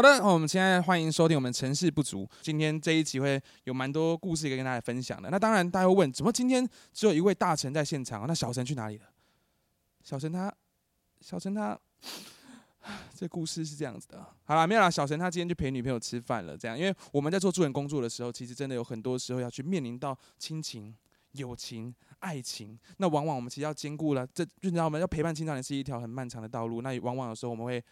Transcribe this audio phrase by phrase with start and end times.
[0.00, 2.26] 好的，我们现在欢迎收听我们城市不足。
[2.40, 5.28] 今天这一集会有蛮多故事可以跟大家分享的。
[5.28, 8.26] 那当然，大家会问，怎么今天只有一位大臣在现场？
[8.26, 9.04] 那小陈去哪里了？
[10.02, 10.50] 小陈他，
[11.20, 11.78] 小陈他，
[13.14, 14.26] 这故事是这样子的。
[14.44, 14.90] 好了，没有了。
[14.90, 16.56] 小陈他今天就陪女朋友吃饭了。
[16.56, 20.96] 这样，因为我们在做助人工作的时候，其实真的有很多时候要去面临到亲情、
[21.32, 22.78] 友情、爱情。
[22.96, 24.98] 那往往我们其实要兼顾了，这你知道吗？
[24.98, 26.80] 要陪伴青少年是一条很漫长的道路。
[26.80, 27.84] 那往往有时候我们会。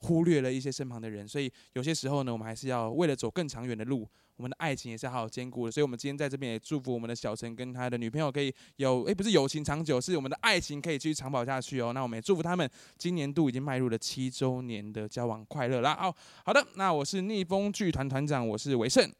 [0.00, 5.72] 忽略了一些身旁的人，所以有些时候呢，我们还是要为了走更长远的路，我们的爱情也是好好兼顾的。
[5.72, 11.92] 所以，我们今天在这边也祝福我们的小陈跟他的女朋友可以有，诶，不是友情长久，是我们的爱情可以继续长跑下去哦。
[11.92, 15.92] 那我们也祝福他们今年度已经迈入了七周年的交往快乐啦。
[16.00, 16.14] 哦，
[16.44, 19.10] 好的，那我是逆风剧团团长，我是维胜。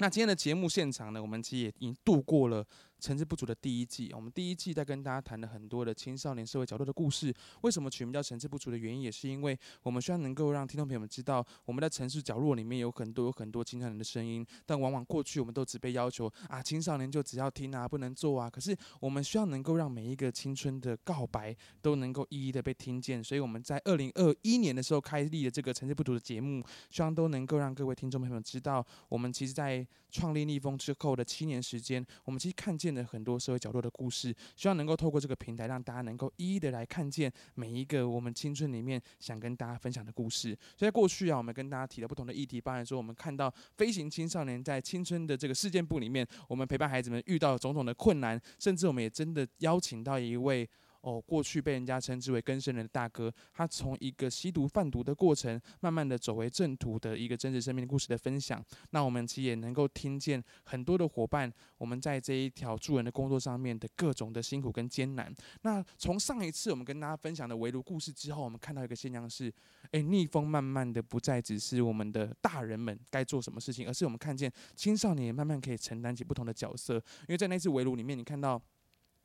[0.00, 2.64] 那今天的节目现场呢，我们其实也已经度过了。
[2.98, 7.32] 层次不足的第一季，我们第一季在跟大家谈了很多的青少年社会角落的故事。
[7.62, 14.44] 为什么取名叫层次不足的原因，也是因为我们需要能够让听众朋友们知道，我们在城市角落里面有很多有很多青少年的声音。
[14.66, 18.50] 但往往过去我们都只被要求啊，青少年就只要听啊，不能做啊。
[18.50, 23.22] 可是我们需要能够让每一个青春的告白都能够一一的被听见。
[23.22, 33.68] 所以我们在二零二一年的时候开立了这个层次不足的节目，希望都能够让各位听众朋友们知道，我们其实在创立逆风之后的七年时间，我们其实看见了很多社会角。
[33.70, 40.56] 落的故事，希望能够透过这个平台，让大家能够一一的来看见每一个我们青春里面想跟大家分享的故事。
[40.74, 50.68] 所以在过去啊，我们跟大家提了不同的议题，包含说我们看到飞行青少年在青春的这个事件簿里面，我们陪伴孩子们遇到种种的困难，甚至我们也真的邀请到一位。
[51.08, 58.62] 哦，过去被人家称之为根生人的大哥，他从一个吸毒贩毒的过程，慢慢的走回正途的一个真实生命故事的分享。
[58.90, 65.34] 那我们其实也能够听见很多的伙伴，我们在这一条助人的工作上面的各种的辛苦跟艰难。
[65.62, 69.50] 那从上一次我们跟大家分享的围炉故事之后，我们看到一个现象是，
[69.92, 76.96] 诶，逆风慢慢的不再只是我们的大人们该做什么事情，而是我们看见青少年也慢慢可以承担起不同的角色。
[77.22, 78.60] 因为在那次围炉里面，你看到。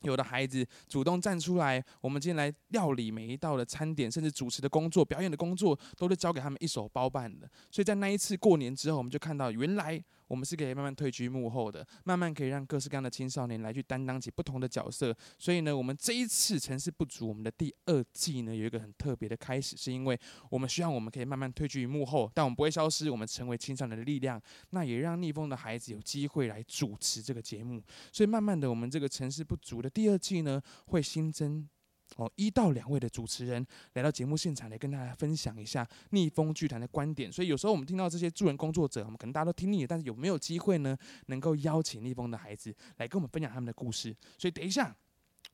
[0.03, 7.49] 有的孩子主动站出来，我们今天来料理每一道的餐点，甚至主持的工作、表演的工作，都是交给他们一手包办的。
[7.71, 10.01] 所以在那一次过年之后，我们就看到原来
[10.33, 15.15] 我们是可以慢慢退居幕后的，慢慢可以让各式各样的青少年来去担当起不同的角色。
[15.37, 24.41] 所以呢，我们这一次城市不足，我们的第二季呢有一个很特别的开始，是因为我们需要我们可以慢慢退居幕后，但我们不会消失，我们成为青少年的力量。
[24.71, 27.79] 那也让逆风的孩子有机会来主持这个节目。
[28.11, 29.87] 所以慢慢的，我们这个城市不足的。
[29.87, 31.69] 第二季呢，会新增
[32.17, 37.31] 哦一到两位的主持人来到节目现场，来跟大家分享一下逆风剧团的观点。
[37.31, 40.97] 所以有时候我们听到这些助人工作者，我们可能大家都听腻了，但是有没有机会呢，
[41.27, 44.15] 能够邀请逆风的孩子来跟我们分享他们的故事？
[44.37, 44.95] 所以等一下，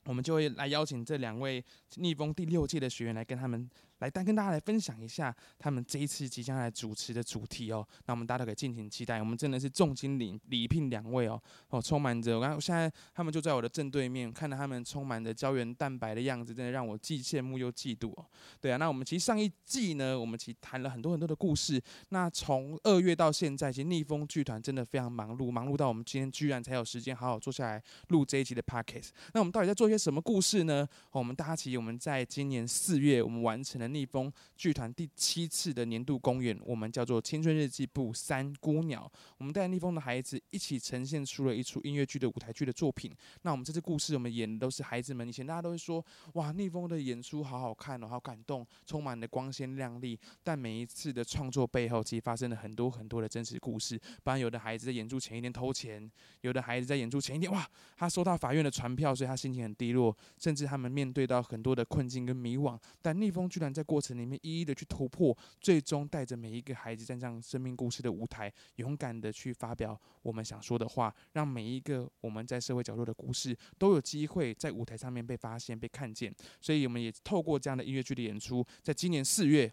[0.05, 1.63] 我们就会来邀请这两位
[1.95, 3.69] 逆风第六届的学员来跟他们。
[3.99, 7.85] 来，单跟大家来分享一下他们这一次即将来主持的主题哦。
[8.05, 9.19] 那我们大家都可以尽情期待。
[9.19, 18.25] 我们真的是重金礼礼聘两位哦，哦，充满着我刚现在他们就在我的正对面，看到他们充满着胶原蛋白的样子，真的让我既羡慕又嫉妒哦。
[18.61, 21.81] 对啊，那我们其实上一季呢，我们其实谈了很多很多的故事。
[22.09, 29.09] 那从二月到现在，其实逆风剧团真的非常忙碌，忙碌到我们今天居然才有时间好好坐下来录这一集的 podcast。
[29.33, 30.87] 那我们到底在做些什么故事呢？
[31.11, 33.88] 我们大家其实我们在今年四月，我们完成了。
[33.93, 39.11] 逆风剧团第七次的年度公演，我们叫做《青春日记簿三孤鸟》。
[39.37, 43.15] 我们带逆风的孩子一起呈现出了一出音乐剧的舞台剧的作品。
[43.41, 45.27] 那我们这次故事，我们演的都是孩子们。
[45.27, 50.19] 以前大家都会说，哇，逆风的演出好好看哦，好感动，充满了光鲜亮丽。
[50.43, 53.99] 但每一次的创作背后，其实发生了很多很多的真实故事。
[54.23, 56.09] 不然有的孩子在演出前一天偷钱，
[56.41, 57.67] 有的孩子在演出前一天，哇，
[57.97, 62.79] 他收到法院的传票，所以他心情很低落，甚至他们面对到很多的困境跟迷惘。
[63.01, 76.35] 但逆风居然在在过程里面一一的去突破，最终带着每一个孩子站上生命故事的舞台，勇敢的去发表我们想说的话，让每一个我们在社会角落的故事都有机会在舞台上面被发现、被看见。
[76.59, 79.71] 所以我们也透过这样的音乐剧的演出，在今年四月，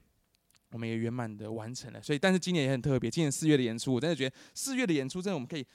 [0.71, 2.01] 我们也圆满的完成了。
[2.01, 5.67] 所以，但是今年也很特别，今年四月的演出，我真的觉得四月的演出真的我们可以。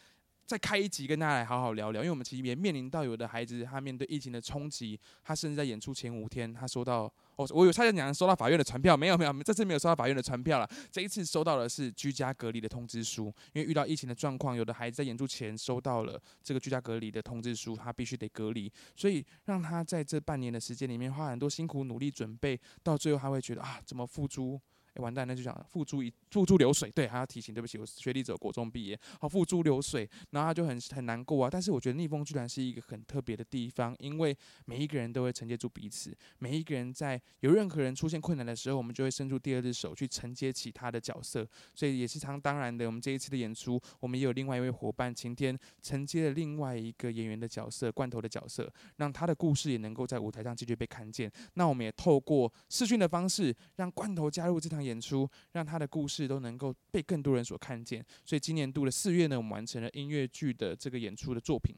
[0.48, 7.10] 再开一集跟大家来好好聊聊，因为我们其实也面临到有的孩子，他面对疫情的冲击，他甚至在演出前五天，他收到
[7.42, 24.60] 我，我有差点讲收到法院的传票，没有没有，这次没有收到法院的传票了，这一次收到的是居家隔离的通知书，因为遇到疫情的状况，有的孩子在演出前收到了这个居家隔离的通知书，他必须得隔离，所以让他在这半年的时间里面花很多辛苦努力准备，到最后他会觉得啊，怎么付诸？
[24.94, 26.92] 哎，完蛋，那就讲付诸一付诸流水。
[26.92, 31.50] 对，还要提醒，对不起，我是学历者国中毕业，好付诸流水，然后他就很很难过啊。
[31.50, 41.48] 但是我觉得逆风居然是一个很特别的地方，因为每一个人都会承接住彼此，每一个人在有任何人出现困难的时候，我们就会伸出第二只手去承接起他的角色。
[41.74, 51.32] 所以也是常当然的，我们这一次的演出，我们也有另外一位伙伴晴天承接了另外一个演员的角色，罐头的角色，让他的故事也能够在舞台上继续被看见。
[51.54, 61.76] 那我们也透过视讯的方式，让罐头加入这场演出让他的故事都能够被更多人所看见，所以今年度的四月呢，我们完成了音乐剧的这个演出的作品。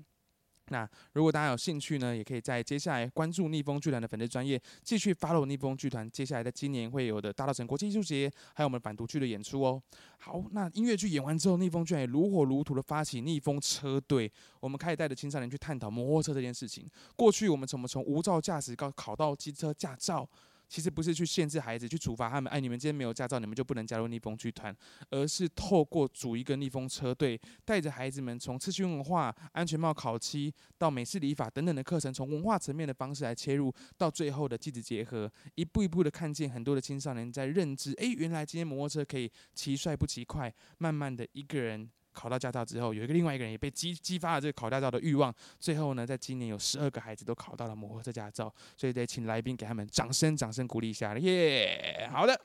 [0.70, 9.84] 那如果大家有兴趣呢，也可以在接下来关注逆风剧团的粉丝专业，继续 follow 逆风剧团接下来在今年会有的大稻城国际艺术节，还有我们反毒剧的演出哦。
[10.20, 16.90] 好，那音乐剧演完之后，逆风剧团也如火如荼的发起逆风车队，我们开始带着青少年去探讨摩托车这件事情。
[17.18, 20.28] 过去我们怎么从无照驾驶到考到机车驾照？
[20.74, 22.52] 其实不是去限制孩子，去处罚他们。
[22.52, 24.76] 哎，你们今天没有驾照，你们就不能加入逆风剧团，
[25.12, 41.88] 而是透过组一个逆风车队，带着孩子们从秩序文化、安全帽考期到美式礼法等等的课程，从文化层面的方式来切入，到最后的机子结合，一步一步的看见很多的青少年在认知，哎，原来今天摩托车可以骑帅不骑快，慢慢的一个人。
[42.14, 45.34] 考到驾照之后，有一个另外一个人也被激激发了这个考驾照的欲望。
[45.60, 51.18] 最后呢，在今年有十二个孩子都考到了摩托车驾照，所以得请来宾给他们掌声，掌声鼓励一下。
[51.18, 52.40] 耶，好的。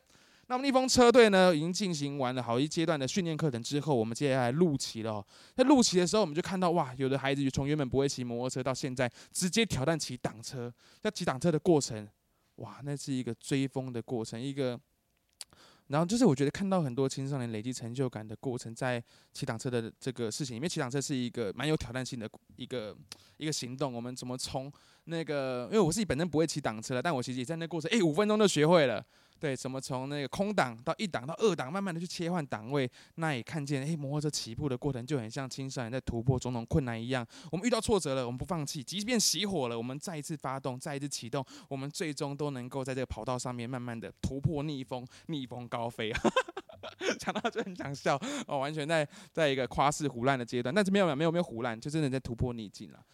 [0.47, 5.23] 那么逆风车队呢，已经进行完了好一阶段的训练课程之后，我们接下来录骑了。
[5.55, 10.73] 在录骑的时候，我们就看到哇，有的孩子就从原本不会骑摩托车，到现在直接挑战骑挡车。
[11.03, 12.09] 在骑挡车的过程，
[12.57, 14.81] 哇，那是一个追风的过程，一个。
[15.89, 19.03] 然后就是我觉得看到很多青少年累积成就感的过程，在
[19.33, 22.97] 骑挡车的这个事情，因为骑挡车是一个蛮有挑战性的一个
[23.37, 23.93] 一个行动。
[23.93, 24.73] 我们怎么从
[25.05, 29.05] 那个，因为我自己本身不会骑挡车了，但我其实也在那过程，哎，五分钟就学会了。
[29.41, 37.27] 对，怎么从那个空档到一档到二档，慢慢的去切换档位，那也看见，哎，摩托车起步的过程就很像青少年在突破种种困难一样。
[37.53, 46.13] 我们遇到挫折了，我们不放弃，即便熄火了，我们再一次发动，再一次启动，我们最终都能够在这个跑道上面慢慢的突破逆风，逆风高飞。
[47.19, 53.05] 讲到就很想笑，哦，完全在在一个夸饰胡乱的阶段，但是没有没有没有胡乱，就真的在突破逆境了。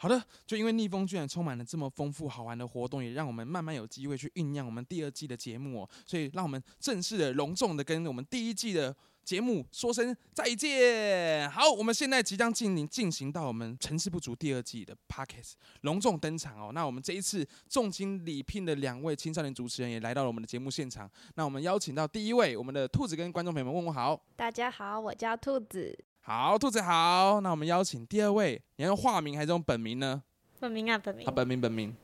[0.00, 5.90] 好的，就因为逆风居然充满了这么丰富好玩的活动，也让我们慢慢有机会去酝酿我们第二季的节目哦。
[6.06, 11.50] 所以让我们正式的、隆重的跟我们第一季的节目说声再见。
[11.50, 16.70] 好，我们现在即将进行进行到我们城市不足第二季的 Pockets 隆重登场哦。
[16.72, 21.10] 那我们这一次重金礼聘的两位青少年主持人也来到了我们的节目现场。
[21.34, 24.18] 那我们邀请到第一位，我们的兔子跟观众朋友们问问好。
[24.36, 26.07] 大家好，我叫兔子。
[26.30, 27.40] 好，兔子好。
[27.40, 30.22] 那我们邀请第二位，你要用化名还是用本名呢？
[30.60, 31.24] 本名啊，本名。
[31.24, 31.96] 好，本名，本名。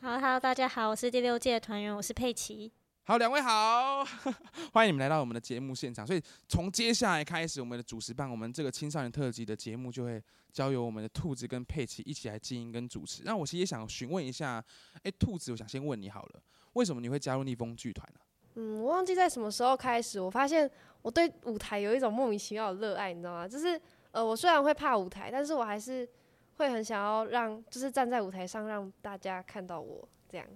[0.00, 2.70] 好，Hello，大家好，我是第六届的团员，我是佩奇。
[3.02, 4.04] 好，两位好，
[4.72, 6.06] 欢迎你们来到我们的节目现场。
[6.06, 10.22] 所以从接下来开始，我们的主持办，我们这个青少年特辑的节目就会
[10.52, 13.22] 交由我们的兔子跟佩奇一起来经营跟主持。
[13.24, 14.64] 那我其实也想询问一下，
[15.02, 16.40] 哎，兔子，我想先问你好了，
[16.74, 18.20] 为什么你会加入逆风剧团呢？
[18.58, 20.70] 嗯，我忘记在什么时候开始，我发现
[21.06, 23.46] 我对舞台有一种莫名其妙的热爱，你知道吗？
[23.46, 23.80] 就是。
[24.12, 26.08] 呃，我虽然会怕舞台，但是我还是
[26.54, 30.46] 会很想要让，就是站在舞台上让大家看到我这样。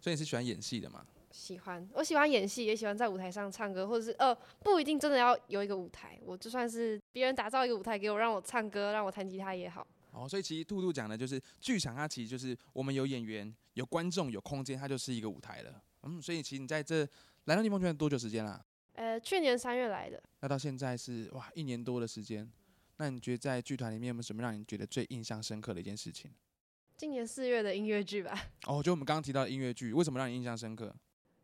[0.00, 1.04] 所以你是喜欢演戏的吗？
[1.30, 9.86] 喜欢，我喜欢演戏，也喜欢在舞台上唱歌，或者是呃，不一定真的要有一个舞台，我就算是别人打造一个舞台给我，让我唱歌，让我弹吉他也好。
[10.12, 15.82] 哦，所以其实兔兔讲的就是剧场，它其实就是我们有演员、有观众、有空间，它就是一个舞台了。
[16.04, 17.06] 嗯，所以其实你在这
[17.44, 18.58] 来到逆风圈多久时间啦？
[19.02, 20.22] 呃，去年三月来的。
[20.38, 22.48] 那到现在是哇，一年多的时间。
[22.98, 26.30] 那你觉得在剧团里面有没有什么让你觉得最印象深刻的一件事情？
[26.96, 28.32] 今年四月的音乐剧吧。
[28.68, 30.94] 哦，就我们刚刚提到的音乐剧，为什么让你印象深刻？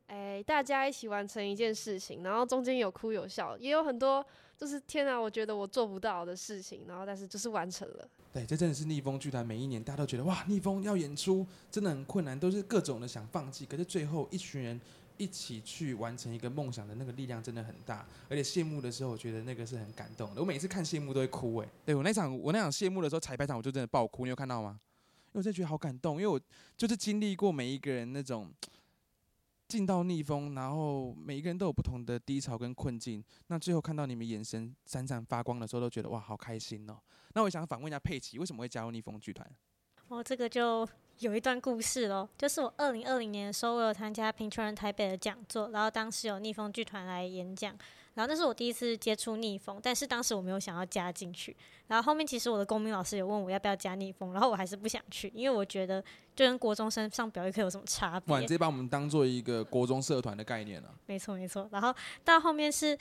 [0.07, 4.25] 哎，大家一起完成一件事情，然后中间有哭有笑，也有很多
[4.57, 8.09] 就是天啊，我觉得我做不到的事情，然后但是就是完成了。
[8.33, 14.81] 对，这真的是逆风剧团每一年大家都觉得哇，逆风要演出真的很困难，都是各种的想放弃，可是最后一群人。
[15.19, 20.41] 一起去完成一个梦想的那个力量真的很大，而且谢幕的时候，我觉得那个是很感动的。
[20.41, 21.69] 我每次看谢幕都会哭诶。
[21.85, 24.81] 对我那场我那场谢幕的时候彩排场我就真的爆哭，你有看到吗？
[25.27, 26.41] 因为我真的觉得好感动，因为我
[26.77, 28.51] 就是经历过每一个人那种
[29.69, 36.99] 进到逆风，然后每一个人都有不同的低潮跟困境，那最后看到你们眼神闪闪发光的时候，都觉得哇好开心哦。
[37.35, 39.47] 那我想反问一下佩奇，为什么会加入逆风剧团？
[40.09, 40.89] 哦，这个就
[41.21, 47.77] 有一段故事咯，就是我二零二零年的时候，我有参加贫穷人台北的讲座，然后当时有逆风剧团来演讲，
[48.15, 51.57] 然后那是我第一次接触逆风，但是当时我没有想要加进去，
[51.89, 56.01] 然后后面其实我的公民老师有问我要不要加逆风，然后我还是不想去，因为我觉得
[56.37, 58.55] 就跟国中生上表演课有什么差哇，你别直？
[58.55, 61.93] 接把我们当做一个国中社团的概念了、没错没错，然后
[62.25, 62.97] 到后面是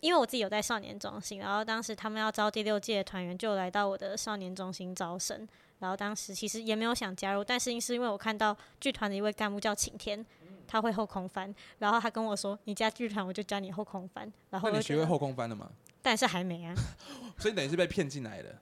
[0.00, 5.46] 因为我自己有在少年中心，然后当时他们要招第六届的团员，就来到我的少年中心招生。
[5.78, 10.24] 然后当时其实也没有想加入，但是是因为我看到剧团的一位干部叫晴天，
[10.66, 15.70] 他会后空翻，然后他跟我说：“你加剧团，我就教你后空翻。”然后你学会后空翻了吗？
[16.02, 16.74] 但是还没啊。
[17.38, 18.56] 所以等于是被骗进来的。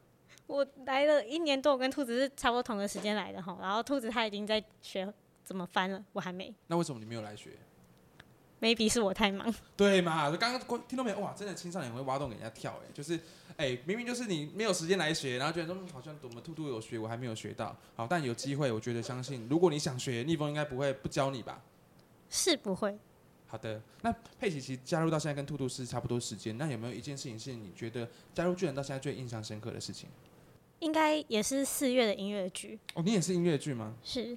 [0.47, 3.57] 我来了一年多，我跟兔子是差不多同个时间来的哈。
[3.61, 6.55] 然后兔子他已经在学怎么翻了，我还没。
[6.69, 7.51] 那为什么你没有来学？
[8.61, 9.55] Maybe 是我太忙。
[9.77, 10.31] 对嘛？
[10.37, 11.19] 刚刚听到没有？
[11.21, 13.19] 哇，真的青少年会挖洞给人家跳哎、就是
[13.57, 17.77] 哎、明明就是你没有时间来学，然后觉得说嗯好像我们兔兔有学，我还没有学到。
[17.95, 21.63] 好，但有机会，我觉得相信，如果你想学，逆风应该不会不教你吧？
[22.29, 22.99] 是不会，
[23.47, 30.09] 好的，那佩奇其实加入到现在跟兔兔是差不多时间，那有没有一件事情是你觉得加入巨人到现在最印象深刻的事情？
[30.81, 32.79] 应该也是四月的音乐剧。
[32.95, 33.95] 哦，你也是音乐剧吗？
[34.05, 34.37] 是，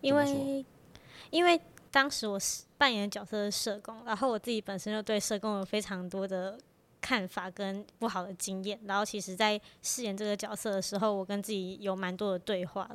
[0.00, 0.64] 因为
[1.30, 6.58] 因为当时我是扮演的角色是社工，然后我自己本身就对社工有非常多的
[7.00, 12.88] 看法跟不好的经验，然后其实在饰演这个角色的时候，我跟自己有蛮多的对话，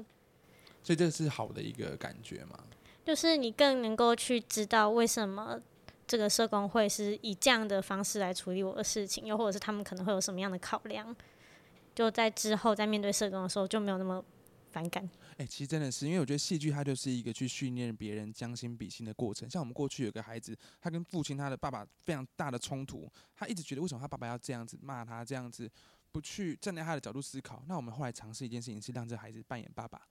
[0.84, 2.60] 所以这是好的一个感觉嘛？
[3.06, 5.60] 就是你更能够去知道为什么。
[6.06, 11.16] 这个社工会是以这样的方式来处理我的事情，又或者是他们可能会有什么样的考量，
[11.96, 14.24] 就在之后在面对社工的时候就没有那么
[14.74, 15.10] 反感。
[15.38, 19.50] 哎、其实真的是，因为我觉得戏剧它就是一个去训练别人将心比心的过程。
[19.50, 25.70] 像我们过去有个孩子，他跟父亲他的爸爸非常大的冲突，他一直觉得为什么他爸爸要这样子骂他，这样子
[26.12, 27.64] 不去站在他的角度思考。
[27.68, 30.02] 那我们后来尝试一件事情，是让这孩子扮演爸爸，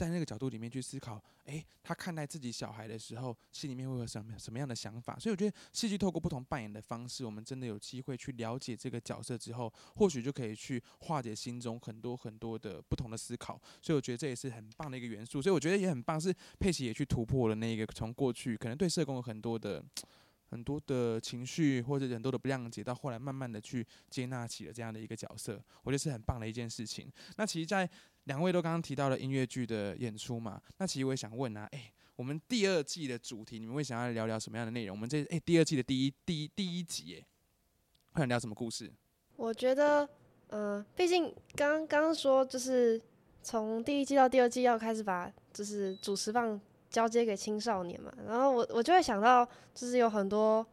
[0.00, 5.18] 在那个角度里面去思考，诶，他看待自己小孩的时候，心里面会有什么什么样的想法？
[5.18, 13.60] 所以我觉得戏剧透过不同扮演的方式，我们真的有机会去了解这个角色之后，或许就可以去化解心中很多很多的不同的思考。
[13.82, 15.42] 所以我觉得这也是很棒的一个元素。
[15.42, 19.84] 所以我觉得也很棒，是佩奇也去突破了那个从过去可能对社工有很多的。
[20.50, 27.10] 很多的情绪或者很多的不谅解，到后来慢慢的去接纳起了这样的一个角色，我觉得是很棒的一件事情。
[27.36, 27.88] 那其实，在
[28.24, 34.96] 两位都刚刚提到了音乐剧的演出嘛，那其实我也想问啊，诶，我们第二季的主题，你们会想要聊聊什么样的内容？
[34.96, 37.26] 我们这诶第二季的第一第一第一集，诶，
[38.12, 38.92] 会聊什么故事？
[39.36, 40.08] 我觉得，
[40.48, 43.00] 嗯、毕竟刚刚说就是
[43.42, 50.66] 从第一季到第二季要开始把就是主持棒交接给青少年嘛，然后我我就会想到，就是有很多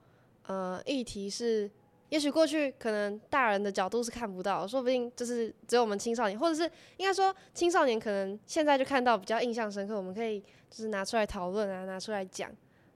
[0.48, 1.70] 呃议题是，
[2.10, 12.52] 也许过去可能大人的角度是看不到，说不定就是只有我们青少年，或者是应该说青少年可能现在就看到比较印象深刻，我们可以就是拿出来讨论啊，拿出来讲，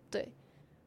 [0.10, 0.28] 对。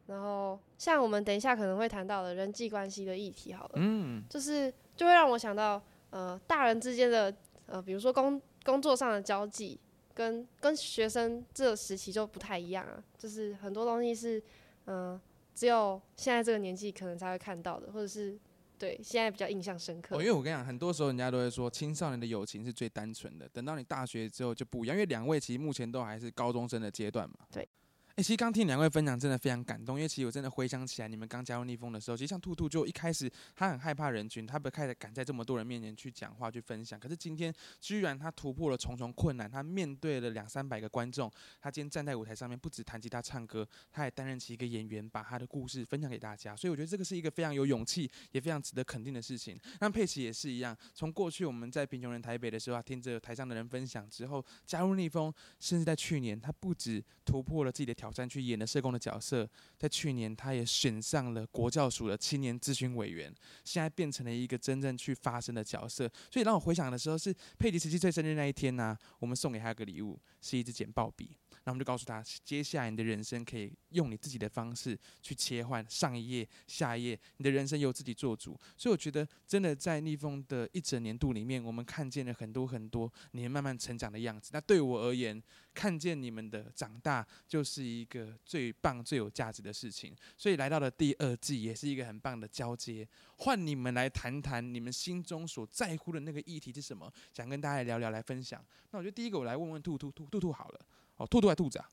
[0.06, 9.80] 然后像我们等一下可能会谈到的人际关系的议题，好了，嗯，就是就会让我想到，呃，大人之间的呃，比如说工工作上的交际，
[10.14, 14.42] 跟跟学生这个时期就不太一样啊，就是很多东西是，
[14.86, 15.20] 嗯、
[15.54, 18.38] 只有现在这个年纪可能才会看到的，或者是
[18.78, 20.16] 对现在比较印象深刻。
[20.16, 24.96] 哦，因为我跟你讲，很多时候人家都会说青少年的友情是最单纯的，等到你大学之后就不一样。
[24.96, 27.36] 因为两位其实目前都还是高中生的阶段嘛。
[27.52, 27.68] 对。
[28.16, 29.96] 哎、其实刚听两位分享，真的非常感动。
[29.96, 36.96] 因为其实我真的回想起来，你们刚加入逆风的时候，其实像兔兔就一开始他很害怕人群，他不开始敢在这么多人面前去讲话、去分享。
[36.96, 41.28] 可是今天居然他突破了重重困难，他面对了两三百个观众，
[41.60, 46.54] 他今天站在舞台上面，不止弹吉他唱歌，他也担任起一个演员，把他的故事分享给大家。
[46.54, 49.58] 所以我觉得这个是一个非常有勇气，也非常值得肯定的事情。
[49.80, 63.34] 那佩奇也是一样，从过去我们在贫穷人台北的时候，他听着台上的人分享之后，加入逆风，甚至在去年，他不止突破了自己的挑战，去演的社工的角色，在去年他也选上了国教署的青年咨询委员，
[63.64, 66.06] 现在变成了一个真正去发声的角色。
[66.30, 71.30] 所以让我回想的时候，是佩奇十七岁生日那一天呢、我们送给他一个礼物，是一支剪报笔。
[71.64, 78.58] 那我们就告诉他，接下来你的人生可以用你自己的方式去切换，上一页、下一页，你的人生由自己做主。
[78.76, 84.50] 所以我觉得，真的在逆风的一整年度里面，我们看见了很多很多你们慢慢成长的样子。
[84.52, 85.42] 那对我而言，
[85.72, 90.14] 看见你们的长大，就是一个最棒、最有价值的事情。
[90.36, 93.08] 所以来到了第二季，也是一个很棒的交接。
[93.38, 98.62] 换你们来谈谈你们心中所在乎的那个议题是什么，想跟大家聊聊、来分享。
[98.90, 100.80] 那我觉得第一个，我来问问兔兔兔兔兔好了。
[101.16, 101.88] 哦，兔兔还兔子啊？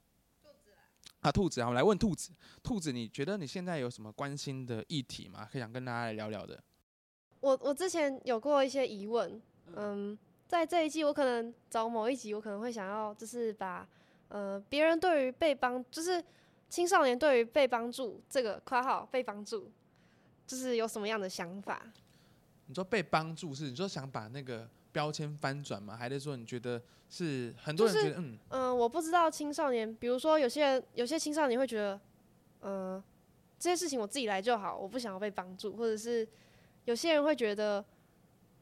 [1.22, 2.32] 啊，兔子啊，我来问兔子，
[2.63, 5.48] 兔子，你觉得你现在有什么关心的议题吗？
[5.51, 6.62] 可以想跟大家来聊聊的。
[7.40, 9.40] 我我之前有过一些疑问，
[9.75, 13.88] 嗯，在这一季，我可能找某一集，我可能会想要就是把
[14.30, 16.24] 呃别人对于被帮，就是
[16.70, 19.72] 青少年对于被帮助这个括号被帮助，
[20.48, 21.86] 就是有什么样的想法？
[22.66, 25.95] 你说被帮助是你说想把那个标签翻转吗？
[25.95, 32.00] 还是说你觉得是很多人就是觉得嗯嗯、我不知道青少年，比如说有些人，有些青少年会觉得，
[32.62, 33.03] 嗯、
[33.57, 36.27] 这些事情我自己来就好，我不想要被帮助，或者是
[36.86, 37.83] 有些人会觉得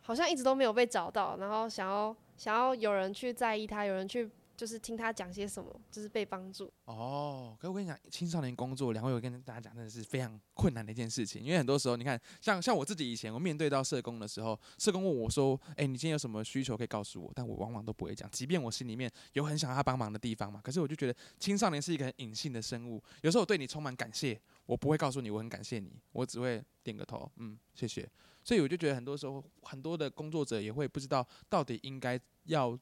[0.02, 4.30] 好像一直都没有被找到，然后想要想要有人去在意他，有人去
[4.60, 6.70] 就是听他讲些什么，就是被帮助。
[6.84, 11.42] 哦，可是我跟你讲，青少年工作，两位我跟大家讲，真的是非常困难的一件事情。
[11.42, 20.60] 因为很多时候，你看，像像我自己以前，我面对到社工的时候，社工问我说：“哎、你今天有什么需求可以告诉我？”但我往往都不会讲，即便我心里面有很想要他帮忙的地方嘛。
[20.62, 28.06] 可是我就觉得青少年是一个很隐性的生物，有时候我对你充满感谢，我不会告诉你我很感谢你，我只会点个头，嗯，谢谢。
[28.44, 32.78] 所以我就觉得很多时候，很多的工作者也会不知道到底应该要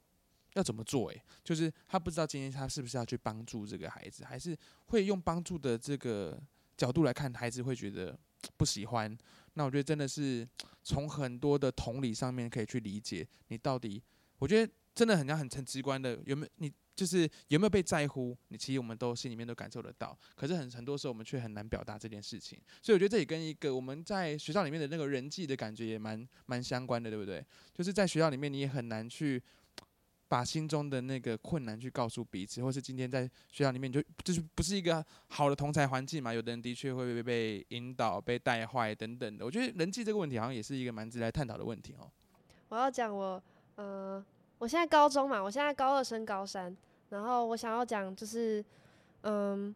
[0.58, 6.38] 要怎么做、诶，就是他不知道今天他是不是要去帮助这个孩子，还是会用帮助的这个
[6.76, 8.18] 角度来看，孩子会觉得
[8.58, 9.16] 不喜欢。
[9.54, 10.48] 那我觉得真的是
[10.84, 14.02] 从很多的同理上面可以去理解你到底，
[14.40, 18.36] 我觉得真的很像很很直观的，有没有你就是有没有被在乎？
[18.48, 22.60] 你其实我们都心里面都感受得到，可是很很多时候我们却很难表达这件事情。
[22.82, 27.46] 所以我觉得这也跟一个我们在学校里面的那个人际的感觉也蛮蛮相关的，对不对？
[27.76, 29.42] 就是在学校里面你也很难去。
[30.28, 36.34] 把心中的那个困难去告诉彼此，或是今天在学校里面就就是不是一个好的同才环境嘛？
[36.34, 39.46] 有的人的确会被被引导、被带坏等等的。
[39.46, 42.10] 我觉得人际这个问题好像也是一个蛮值得来探讨的问题哦。
[42.70, 43.42] 我要讲我，
[43.76, 44.24] 呃，
[44.58, 46.76] 我现在高中嘛，我现在高二升高三，
[47.10, 48.64] 然后我想要讲就是，
[49.22, 49.74] 嗯，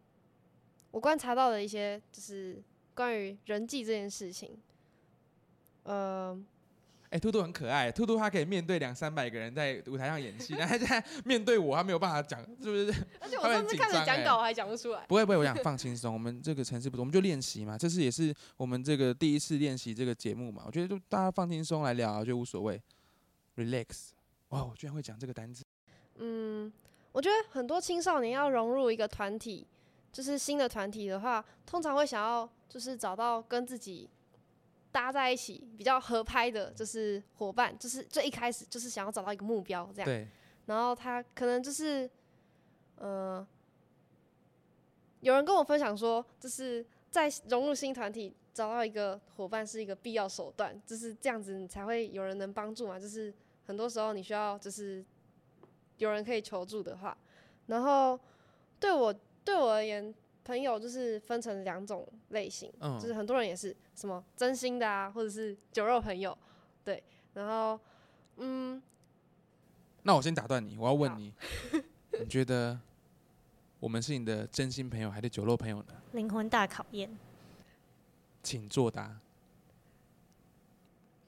[0.90, 2.62] 我观察到的一些就是
[2.94, 4.54] 关于人际这件事情，
[5.84, 6.38] 呃，
[7.12, 13.04] 哎、兔兔很可爱，兔兔它可以面对两三百个人在舞台上演戏，但他现在面对我，他没有办法讲，是不是？
[13.20, 15.04] 而且我上次看着很紧张欸讲稿我还讲不出来。
[15.06, 16.14] 不会不会，我想放轻松。
[16.14, 20.62] 我们这个城市不，我们就练习嘛，这次也是我们这个第一次练习这个节目嘛。
[20.64, 22.80] 我觉得就大家放轻松来聊、啊，就无所谓
[23.56, 24.12] ，relax。
[24.48, 25.62] 哇，我居然会讲这个单词。
[26.16, 26.72] 嗯，
[27.12, 29.66] 我觉得很多青少年要融入一个团体，
[30.10, 34.08] 就是新的团体的话，通常会想要就是找到跟自己
[34.92, 40.06] 搭在一起比较合拍的，就是伙伴，就是最一开始就是想要找到一个目标这样。
[40.06, 40.28] 对，
[40.66, 42.08] 然后他可能就是，
[42.96, 43.44] 呃，
[45.20, 53.00] 有人跟我分享说，就是在融入新团体找到一个伙伴是一个必要手段，就是这样子你才会有人能帮助嘛。
[53.00, 53.32] 就是
[53.64, 55.02] 很多时候你需要就是
[55.96, 57.16] 有人可以求助的话，
[57.66, 58.20] 然后
[58.78, 66.36] 对我对我而言，朋友就是分成两种类型，嗯就是很多人也是什么真心的啊，或者是酒肉朋友，
[66.84, 67.02] 对，
[67.34, 67.78] 然后
[68.36, 68.82] 嗯。
[70.04, 71.32] 那我先打断你，我要问你，
[72.18, 72.76] 你觉得
[73.78, 75.94] 我们是你的真心朋友还是酒肉朋友呢？
[76.12, 77.16] 灵魂大考验。
[78.42, 79.20] 请作答。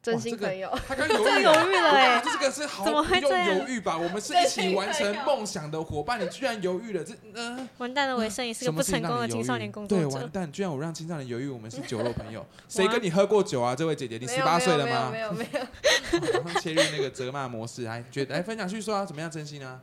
[0.05, 3.97] 真心朋友，他刚 犹豫这犹豫了哎、这个是毫怎么会不用犹豫吧？
[3.97, 10.29] 我们是一起完成梦想的伙伴，你居然犹豫了，这呃，完蛋了，我也是一是个不成功的青少年工作对，完。
[10.29, 12.45] 蛋，居然我让青少年犹豫，我们是酒肉朋友。
[12.69, 13.75] 谁跟你喝过酒啊？
[13.75, 15.09] 这位姐姐，你十八岁了吗？
[15.11, 19.81] 没有没有没有 切入那个责骂模式，来觉得来分享去说啊，怎么样真心啊？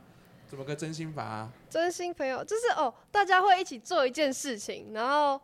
[0.48, 1.48] 怎么个真心法啊？
[1.68, 5.40] 真心朋友就是哦，大家会一起做一件事情，然后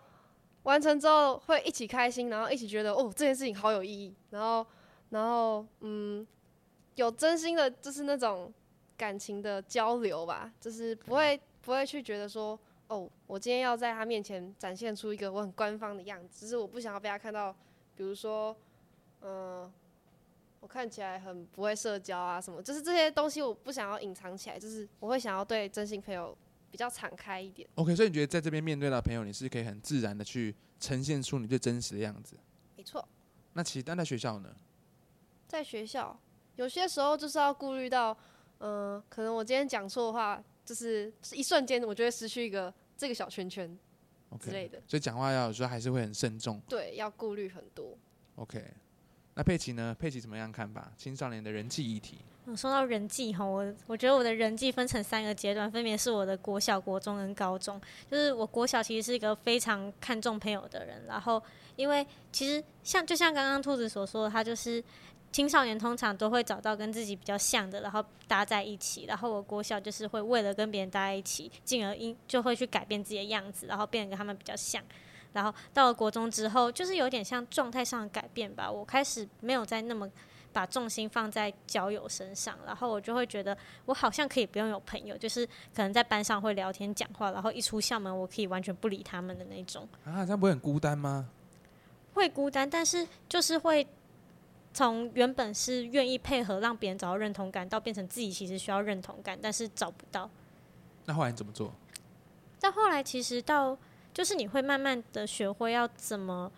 [0.65, 4.67] 完成之后会一起开心，然后一起觉得哦这件事情好有意义，然后
[5.11, 6.27] 然后嗯，
[6.95, 8.53] 有真心的，就是那种
[8.97, 17.55] 感情的交流吧，就是不会不会去觉得说哦，我今天要在他面前展现出一个我很官方的样子，只是我不想要被他看到，
[17.97, 18.57] 比如说
[19.23, 19.71] 嗯。
[20.61, 26.37] 我看起来很不会社交啊，什么，就是这些东西我不想要隐藏起来，就是我会想要对真心朋友
[26.71, 27.69] 比较敞开一点。
[27.75, 32.37] OK，所以你觉得在这边面对到的朋友，你是可以很自然的去呈现出你最真实的样子？
[32.77, 33.07] 没错，
[33.55, 34.55] 那其实但在学校呢？
[35.47, 36.19] 在学校
[36.57, 38.17] 有些时候就是要顾虑到，
[38.59, 43.79] 嗯、可能我今天讲错话，就是一瞬间我就会失去一个这个小圈圈
[44.41, 44.83] 之类的。
[44.87, 46.61] 所以讲话要有时候还是会很慎重。
[46.69, 47.97] 对，要顾虑很多。
[48.37, 48.63] OK，
[49.35, 49.97] 那佩奇呢？
[49.99, 50.93] 佩奇怎么样看法？
[50.97, 52.19] 青少年的人际议题？
[52.49, 57.79] 嗯说到人际哈，我我觉得我的人际分成三个阶段，分别是我的国小、国中跟高中。
[58.11, 61.43] 就是我国小其实是一个非常看重朋友的人，然后
[61.77, 64.83] 因为其实像就像刚刚兔子所说的，他就是
[65.31, 69.05] 青少年通常都会找到跟自己比较像的，然后搭在一起。
[69.05, 74.83] 然后我国小就是会为了跟别人搭在一起，进而因就会去改变自己的样子，然后变得跟他们比较像。
[75.35, 78.71] 然后到了国中之后，就是有点像状态上的改变吧。
[78.73, 80.09] 我开始没有再那么
[80.53, 89.87] 把重心放在交友身上，然后我就会觉得我好像可以不用有朋友，就是可能在班上会聊天讲话，然后一出校门我可以完全不理他们的那种。
[90.05, 91.29] 啊，这样不会很孤单吗？
[92.15, 93.87] 会孤单，但是就是会
[94.75, 100.29] 从原本是愿意配合让别人找到认同感，到变成自己其实需要认同感，但是找不到。
[101.05, 101.73] 那后来你怎么做？
[102.61, 103.79] 到后来其实到
[104.13, 106.51] 就是你会慢慢的学会要怎么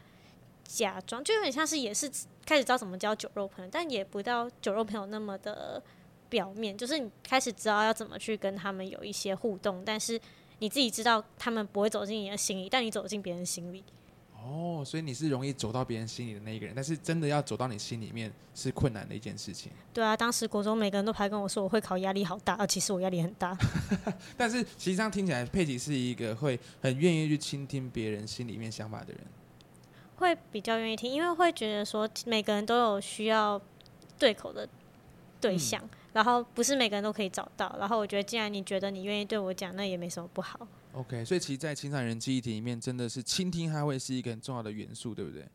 [0.64, 2.10] 假装，就有点像是也是
[2.50, 5.80] 开始知道怎么交酒肉朋友，但也不到酒肉朋友那么的
[6.28, 10.20] 表面，就是你开始知道要怎么去跟他们有一些互动，但是
[10.58, 13.84] 你自己知道他们不会走进你的心里，但你走进别人心里。
[14.42, 19.70] 哦，所以你是容易走到别人心里的那一个人，但是真的要走到你心里面是困难的一件事情。
[19.94, 23.56] 对啊，当时国中每个人都还跟我说我会考压力好大，而其实我压力很大。
[24.36, 29.20] 但是其实这样听起来，佩奇是一个会很愿意去倾听别人心里面想法的人。
[30.20, 33.60] 会比较愿意听，因为会觉得说每个人都有需要
[34.18, 34.68] 对口的
[35.40, 37.74] 对象，然后不是每个人都可以找到。
[37.78, 40.68] 然后我觉得，既然你觉得你愿意对我讲，那也没什么不好。
[40.92, 45.48] OK，所以其实，在青少年人记忆体里面，真的是倾听，它会是一个很重要的元素，对不对？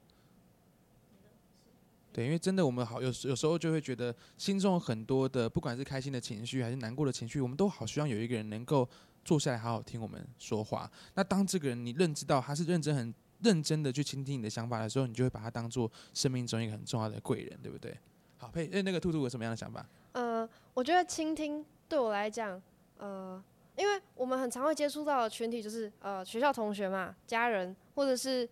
[2.12, 8.88] 对，因为真的，我们好有时有时候就会觉得心中有很多的，不管是开心的情绪还是难过的情绪，我们都好希望有一个人能够
[9.25, 10.89] 坐下来好好听我们说话。
[11.13, 17.98] 那当这个人你认知到他是认真、很认真的去倾听你的想法的时候，你就会把他当做生命中一个很重要的贵人，对不对？
[18.38, 19.86] 好，佩，那那个兔兔有什么样的想法？
[20.13, 22.62] 呃，我觉得倾听对我来讲，
[22.98, 23.43] 呃，
[23.76, 28.48] 因为我们很常会接触到的群体就是呃学校同学嘛、家人，或者是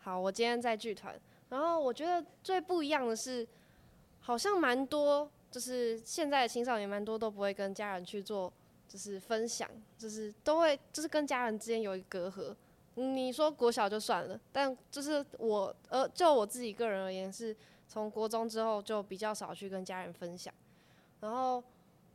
[0.00, 3.46] 好，我今天在剧团，然后我觉得最不一样的是，
[4.20, 8.52] 好像蛮多，就是现在的青少年蛮多都不会跟家人去做，
[8.88, 12.54] 就是分享，就是都会就是跟家人之间有一个隔阂。
[12.98, 17.56] 你说国小就算了，但就是我呃，就我自己个人而言，是
[17.86, 20.52] 从国中之后就比较少去跟家人分享。
[21.20, 21.62] 然后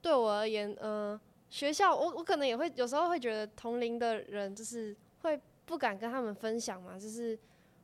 [0.02, 1.20] 对我而言，嗯、
[1.50, 7.38] 学校我我可能也会有时候会觉得同龄的人就是会不敢跟他们分享嘛，就是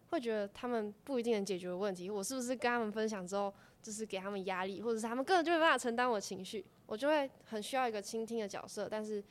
[0.10, 9.24] 会觉得他们不一定能解决问题，我是不是跟他们分享之后，就是给他们压力，或者是他们根本就没办法承担我情绪，我就会很需要一个倾听的角色，但是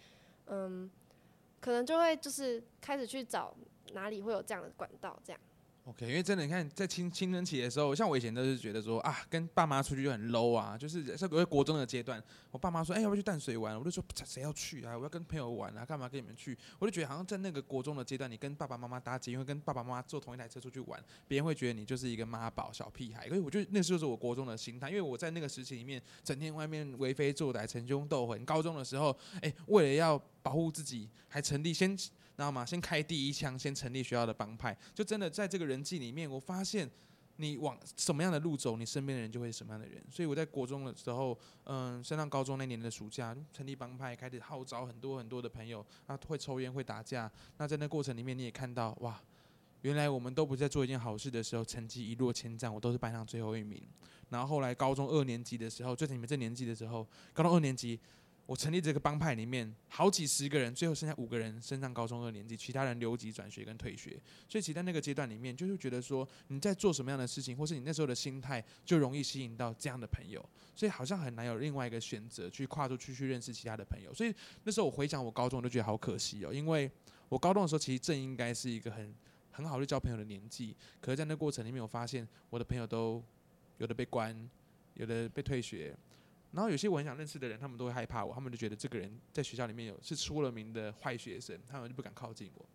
[0.47, 0.91] 嗯，
[1.61, 3.55] 可能就会就是开始去找
[3.93, 5.41] 哪里会有这样的管道，这样。
[5.89, 13.75] OK，因为真的，你看在青青春期的时候，像我以前都是觉得说啊，跟爸妈出去就很 low 啊，就是在在国中的阶段，我爸妈说，哎、要不要去淡水玩？
[13.75, 14.95] 我就说谁要去啊？
[14.95, 16.55] 我要跟朋友玩啊，干嘛跟你们去？
[16.79, 23.27] 我就觉得好像在那个国中的阶段，你跟爸爸妈妈搭捷因为跟爸爸妈妈坐同一台车出去玩，别人会觉得你就是一个妈宝小屁孩。
[23.27, 28.45] 可是我觉得那就是我国中的心态，因为我在那个时期里面，整天外面为非作歹、逞凶斗狠。
[28.45, 31.97] 高中的时候，哎、为了要保护自己，还成立先。
[32.39, 32.65] 知道吗？
[32.65, 36.89] 先开第一枪，先成立学校的帮派，就真的在这个人际里面，我发现
[37.35, 40.01] 你往什么样的路走，你身边的人就会是什么样的人。
[40.09, 47.29] 所以我在国中的时候，嗯，升上高中那年的暑假，成立帮派，开始号召很多很多的朋友，啊，会抽烟，会打架。
[47.57, 49.21] 那在那过程里面，你也看到，哇，
[49.83, 53.83] 原来我们都不在做一件好事的时候，成绩一落千丈，我都是班上最后一名。
[54.29, 57.99] 然后后来高中二年级的时候，就在你们这年纪的时候，高中二年级。
[58.49, 64.19] 我成立这个帮派里面，好几十个人，最后剩下五个人升上高中二年级，其他人留级转学跟退学。
[64.49, 70.43] 所以，其实在那个阶段里面，就是觉得说你在做什么样的事情，或是你那时候的心态，就容易吸引到这样的朋友。
[70.75, 74.15] 所以好像很难有另外一个选择去跨出去去认识其他的朋友。
[74.15, 74.35] 所以
[74.65, 76.91] 那时候我回想我高中，我就觉得好可惜哦，因为
[77.29, 79.15] 我高中的时候其实正应该是一个很
[79.51, 83.23] 很好去交朋友的年纪，可是在那过程里面，我发现我的朋友都
[83.77, 84.49] 有的被关，
[84.95, 85.95] 有的被退学。
[86.59, 92.67] 然后有些我很想认识的人，他们都会害怕我，他们就觉得这个人在学校里面有是出了名的坏学生，他们就不敢靠近我，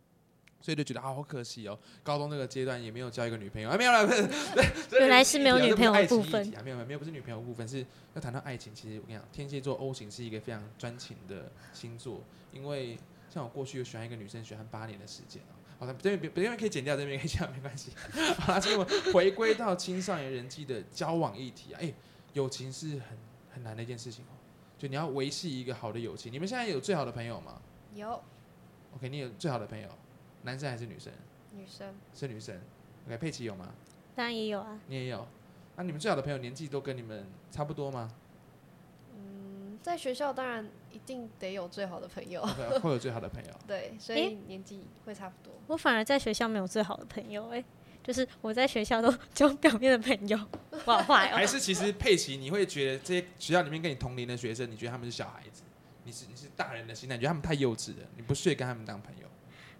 [0.62, 12.98] 所以就觉得啊好可惜哦，高中那个阶段也没有交一个女朋友啊，没有了， 不是，原来是没有女朋友的部分啊，没有没有不是女朋友的部分，是要谈到爱情，其实我跟你讲，天蝎座 O 型是一个非常专情的星座，因为
[13.30, 15.60] 像我过去有喜欢一个女生，喜欢八年的时间哦。
[15.78, 17.92] 好的，这边这边可以剪掉，这边可以剪掉，没关系。
[18.40, 21.94] 好了，所以我回归到青少年人际的交往议题啊，哎、
[22.32, 23.18] 友情是很
[23.54, 24.34] 很难的一件事情哦。
[24.78, 27.62] 就你要维系一个好的友情，你们现在有最好的朋友吗
[27.94, 28.22] 有
[28.96, 29.88] ？OK，你有最好的朋友，
[30.42, 31.14] 男生还是女生？
[31.56, 32.60] 女生，是女生。
[33.06, 33.70] OK，佩奇有吗？
[34.16, 35.26] 当然也有啊，你也有。
[35.76, 38.12] 那、你们最好的朋友年纪都跟你们差不多吗
[39.16, 42.46] 嗯，在学校当然一定得有最好的朋友
[42.82, 43.52] 会有最好的朋友。
[43.68, 45.54] 对，所以年纪会差不多。
[45.68, 47.64] 我反而在学校没有最好的朋友、欸，
[48.04, 50.38] 就是我在学校都 交表面的朋友，
[50.72, 55.64] 我好坏哦、还是其实佩奇，你会觉得这些学校里面跟你同龄的学生，你觉得他们是小孩子，
[56.04, 59.28] 你是你是大人的心态，你觉得他们太幼稚了，你不屑跟他们当朋友。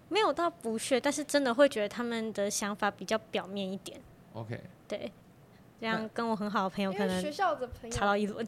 [0.08, 4.00] 没有到不屑，但是真的会觉得他们的想法比较表面一点。
[4.32, 5.10] OK，对，
[5.80, 8.46] 这样跟我很好的朋友可能学校的朋友，查到一轮。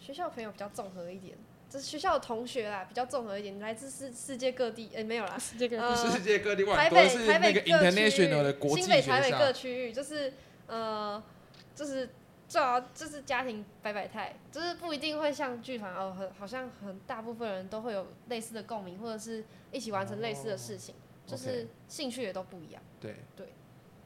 [0.00, 1.36] 学校朋友比较综合一点，
[1.74, 9.52] 就是学校的同学啦，比较综合一点，来自世世界各地，哎、没有啦，这个呃世界各地哇，台北都是那个台北各区 international 的国际新北、台北各校。
[9.52, 10.32] 区域，就是
[10.68, 11.20] 呃，
[11.74, 12.10] 就是
[12.46, 20.94] 最好就是家庭百百态，就是不一定会像剧团哦，很好像很大部分人都会有类似的共鸣，或者是一起完成类似的事情，
[21.26, 22.80] 就是兴趣也都不一样。
[23.00, 23.48] 对对，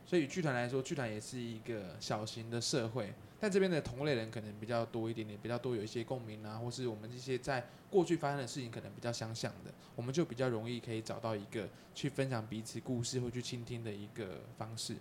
[0.07, 14.97] 所以剧团来说，剧团也是一个小型的社会，但这边的同类人可能比较多一点点，比较多有一些共鸣啊，或是我们这些在过去发生的事情可能比较相像的，我们就比较容易可以找到一个去分享彼此故事或去倾听的一个方式。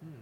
[0.00, 0.12] 嗯，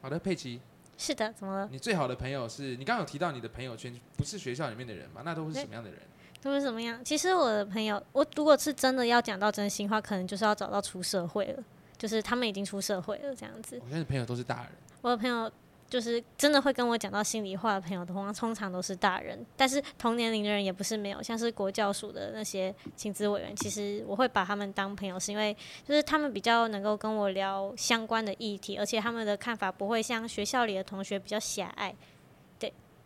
[0.00, 0.60] 好的，佩奇，
[0.96, 1.68] 是的，怎么了？
[1.72, 5.22] 你最好的朋友是你刚刚有提到你的朋友圈不是学校里面的人嘛？
[5.24, 6.00] 那都是什么样的人？
[6.40, 7.04] 都是什么样？
[7.04, 11.64] 其实我的朋友，我如果是真的要讲到真心话，可能就是要找到出社会了，
[11.98, 13.80] 就是他们已经出社会了这样子。
[13.82, 14.72] 我现在朋友都是大人。
[15.00, 15.50] 我的朋友
[15.88, 31.94] 就是真的会跟我讲到心里话的朋友，通常通常都是大人，但是同年龄的人也不是没有，像是国教署的那些亲子委员，其实我会把他们当朋友，是因为就是他们比较能够跟我聊相关的议题，而且他们的看法不会像学校里的同学比较狭隘。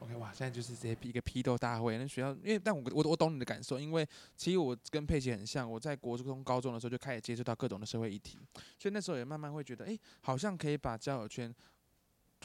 [0.01, 1.97] OK，哇，现在就是直接一个批斗大会。
[1.97, 8.39] 那学校，因为但我我我懂你的感受，因为其实我跟佩奇很像，我在国中、高中的时候就开始接触到各种的社会议题，
[8.79, 11.55] 所以那时候也慢慢会觉得，哎、好像可以把交友圈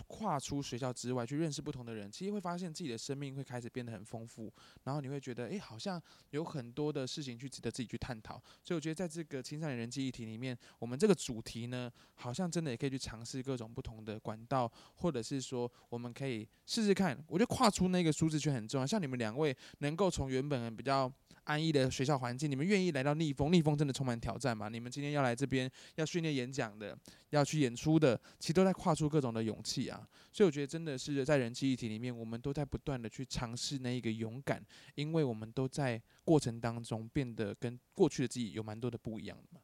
[0.08, 4.52] 跨出学校之外，去认识不同的人，其实会发现自己的生命会开始变得很丰富，
[4.84, 8.42] 然后你会觉得，哎、好像有很多的事情去值得自己去探讨。
[8.64, 17.18] 所以我觉得在这个青少年人际议题里面，我们这个主题呢，好像真的也可以去尝试各种不同的管道，或者是说我们可以试试看。
[17.28, 18.88] 我觉得跨出那个舒适圈很重要。
[18.88, 21.12] 像你们两位能够从原本比较
[21.46, 24.70] 安逸的学校环境，你们愿意来到逆风，逆风真的充满挑战嘛？
[24.70, 26.96] 你们今天要来这边要训练演讲的，
[27.32, 30.08] 要去演出的，其实都在跨出各种的勇气啊。
[30.32, 34.64] 所以我觉得真的是在人际议题里面，我们都在不断的去尝试那一个勇敢，
[34.96, 39.60] 因为我们都在过程当中变得跟过去的自己有蛮多的不一样的嘛。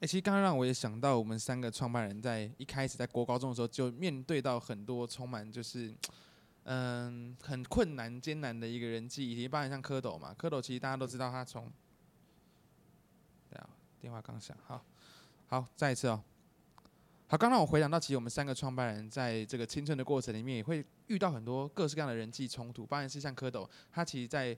[0.00, 5.94] 诶，其实刚刚让我也想到，我们三个创办人在一开始在国高中的时候，就面对到很多充满就是，
[6.64, 11.72] 嗯，很困难艰难的一个人际议题，包含像蝌蚪嘛，蝌蚪其实大家都知道他从，
[13.48, 14.84] 对啊，电话刚响，好，
[15.46, 16.22] 好，再一次哦。
[17.34, 22.86] 好，刚刚我回想到，其实我们三个创办人在这个青春的过程里面，也会遇到很多各式各样的人际冲突。
[22.86, 24.56] 当然是像蝌蚪，他其实在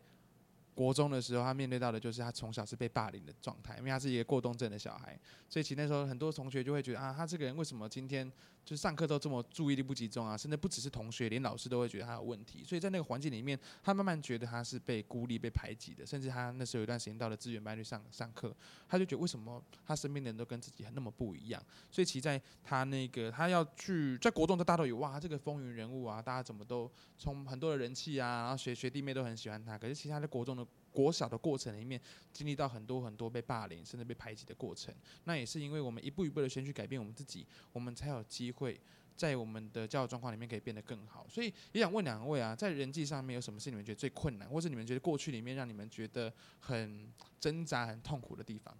[0.74, 8.30] 国中的时候，他面对到的就是他从小是被霸凌的状态，因为他是一个过动症的小孩，所以其实那时候很多同学就会觉得啊，他这个人为什么今天
[8.66, 10.36] 就是上课都这么注意力不集中啊？
[10.36, 12.64] 甚至不只是同学，连老师都会觉得他有问题。
[12.64, 18.52] 所以在那个环境里面，他慢慢觉得他是被孤立、被排挤的，甚至他那时候有一段时间到了资源班去上上课，
[18.88, 21.62] 他就觉得为什么他身边的人都跟自己那么不一样？
[21.92, 29.78] 所以其在他那个他要去在国中，大家都有哇，这个风云人物啊，大家怎么都从很多的人气啊，然后学学弟妹都很喜欢他。
[29.78, 30.66] 可是其他在国中的
[30.96, 32.00] 国小的过程里面，
[32.32, 34.94] 经历到很多很多被霸凌，甚至被排挤的过程。
[35.24, 38.80] 那也是因为我们一步一步的先去改变我们自己，我们才有机会
[39.14, 41.26] 在我们的教育状况里面可以变得更好。
[41.28, 48.74] 所以也想问两位啊，在人际上面有什么是你们觉得最困难，或是你们觉得过去里面让你们觉得很挣扎、很痛苦的地方？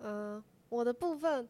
[0.00, 1.48] 嗯、我的部分，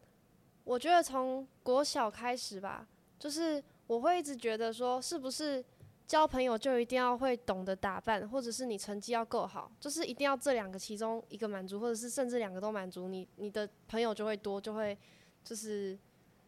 [0.62, 2.86] 我觉得从国小开始吧，
[3.18, 5.64] 就是我会一直觉得说，是不是
[6.06, 14.96] 交朋友就一定要会懂得打扮，或者是你成绩要够好，就是一定要这两个其中一个满足，或者是甚至两个都满足，你你的朋友就会多，就会
[15.42, 15.98] 就是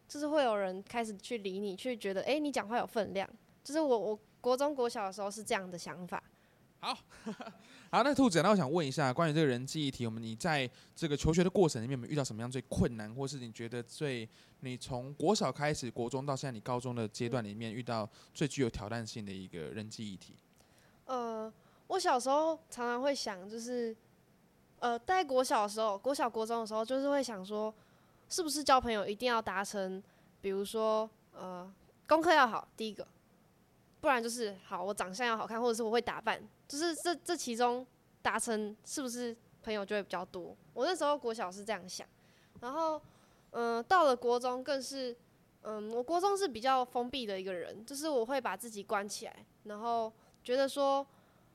[0.07, 3.27] 就是会有人开始去理你，去觉得诶，你讲话有分量。
[3.63, 6.23] 就是我我国中国小的时候是这样的想法。
[6.79, 6.97] 好，
[7.91, 14.27] 好那兔子，那我想问一下，关于这个人际议题，我们你在这个求学的过程里面，有没有遇到什么样最困难，或是你觉得最
[14.59, 20.35] 你从国小开始，国中到现在你高中的阶段里面遇到最具有挑战性的一个人际议题？
[21.05, 21.51] 呃，
[21.87, 23.95] 我小时候常常会想，就是
[24.79, 27.73] 呃，在国小的时候，国小国中的时候，就是会想说，
[28.29, 30.01] 是不是交朋友一定要达成，
[30.41, 31.67] 比如说呃，
[32.07, 33.07] 功课要好，第一个，
[33.99, 37.85] 不然就是好，我长相要好看，或者是我会打扮，就是这这其中
[38.21, 40.55] 达成是不是朋友就会比较多。
[40.73, 42.07] 我那时候国小是这样想，
[42.61, 43.01] 然后
[43.51, 45.15] 嗯、到了国中更是。
[45.63, 51.05] 嗯，我国中是比较封闭的一个人，就是我会把自己关起来，然后觉得说，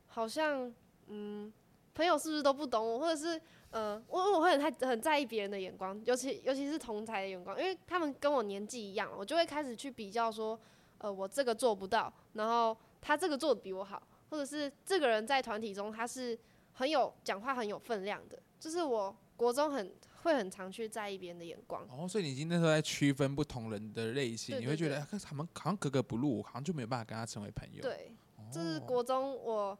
[0.09, 0.70] 好像
[1.07, 1.51] 嗯，
[1.94, 10.59] 朋友是不是都不懂我，或者是呃，我我会很太很在意别人的眼光，尤其尤其是同才的眼光，因为他们跟我年纪一样，我就会开始去比较说，
[10.98, 16.37] 呃，我这个做不到，然后他这个做的比我好，或者是这个人在团体中他是
[16.73, 21.87] 很有讲话很有分量的，就是我国中很会很常去在意别人的眼光。
[21.90, 27.83] 哦，所以你已经那时候在区分不同人的类型，你会觉得哎他们好像格格不入，好像就没有办法跟他成为朋友。
[27.83, 29.79] 对，哦，这是国中我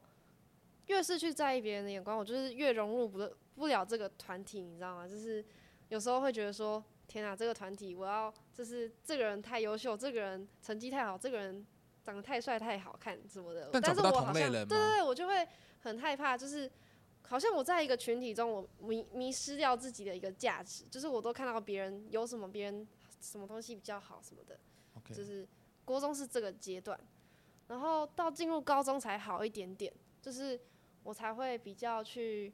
[0.85, 5.07] 越是去在意别人的眼光，我就是越融入不不了这个团体，你知道吗？
[5.07, 5.43] 就是
[5.89, 11.65] 有时候会觉得说，天啊，这个团体我要就是这个人太优秀，这个人成绩太好，这个人
[12.03, 14.33] 长得太帅太好看什么的，但是我好像？
[14.33, 15.47] 对对对，我就会
[15.79, 16.69] 很害怕，就是
[17.21, 22.87] 好像我在一个群体中，我迷迷失掉自己的一个价值，就是我都看到别人有什么，别人
[23.21, 24.59] 什么东西比较好什么的
[25.13, 25.47] 就是
[25.85, 26.99] 国中是这个阶段，
[27.67, 30.59] 然后到进入高中才好一点点，就是
[31.03, 32.53] 我才会比较去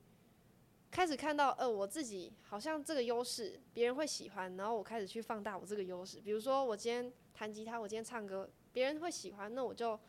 [0.92, 9.99] 开始看到，呃，我自己好像这个优势别人会喜欢，然后我开始去放大我这个优势，比如说我今天弹吉他，我今天唱歌，别人会喜欢，那我就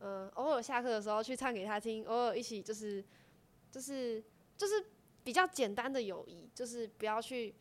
[0.00, 3.02] 嗯、偶尔下课的时候去唱给他听，偶尔一起就是
[3.70, 4.22] 就是
[4.56, 4.84] 就是
[5.22, 7.54] 比较简单的友谊，就是不要去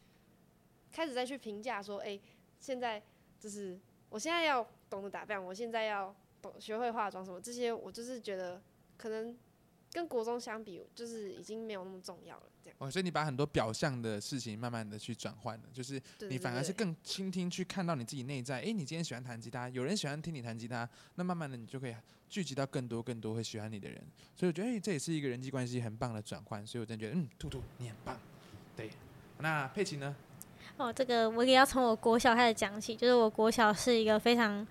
[0.92, 2.20] 开始再去评价说，哎、
[2.60, 3.02] 现在
[3.40, 8.62] 就是我现在要懂得打扮，我现在要懂学会化妆什么这些，我就是觉得
[8.98, 9.38] 可能
[9.94, 12.44] 跟国中相比，就是已经没有那么重要了。
[12.64, 18.60] 这样，哦，所以你把很多表象的事情慢慢的去转换了，就是对你反而是更倾听去看到你自己内在。
[18.62, 21.96] 诶，你今天喜欢弹吉他，有人喜欢听你弹吉他，那慢慢的你就可以
[22.28, 24.02] 聚集到更多更多会喜欢你的人。
[24.36, 26.66] 所以我觉得，诶，这也是一个人际关系很棒的转换。
[26.66, 28.20] 所以我真的觉得，嗯，兔兔你很棒。
[28.76, 28.90] 对，
[29.38, 30.16] 那佩奇呢？
[30.78, 34.66] 哦，这个我也要从我国小开始讲起，就是我国小是一个非常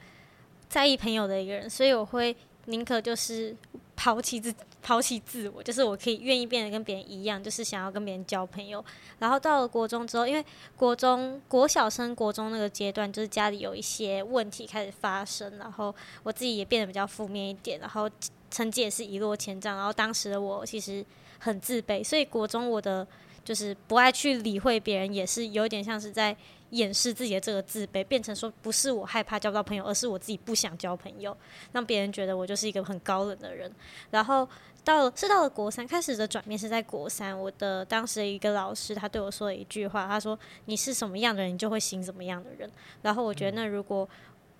[0.68, 3.56] 在意朋友的一个人，所以我会宁可就是
[4.02, 8.84] 抛弃自抛弃自我，就是我可以愿意变得跟别人一样，就是想要跟别人交朋友。
[9.20, 18.10] 然后到了国中之后，因为国中国小升国中那个阶段，就是家里有一些问题开始发生，然后我自己也变得比较负面一点，然后
[18.50, 19.76] 成绩也是一落千丈。
[19.76, 21.06] 然后当时的我其实
[21.38, 23.06] 很自卑，所以国中我的
[23.44, 26.36] 就是不爱去理会别人，也是有点像是在
[26.72, 31.34] 掩饰自己的这个自卑，变成说不是我害怕交不到朋友，而是我自己不想交朋友，
[31.72, 33.70] 让别人觉得我就是一个很高冷的人。
[34.10, 34.46] 然后
[34.84, 42.70] 到了是到了国三，开始的转变是在国三，我的当时一个老师他对我说了一句话，他说：“你是什么样的人，你就会吸引什么样的人。”
[43.02, 44.08] 然后我觉得那如果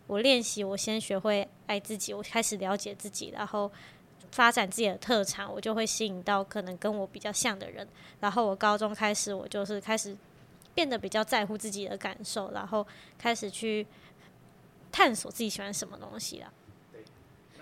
[0.07, 3.71] 我练习，我先学会爱自己，我开始了解自己，然后。
[4.31, 7.87] 发展自己的特长，我就会吸引到可能跟我比较像的人。
[8.19, 10.17] 然后我高中开始，我就是开始
[10.75, 12.87] 变得比较在乎自己的感受，然后
[13.19, 13.87] 开始去
[14.91, 16.53] 探索自己喜欢什么东西了。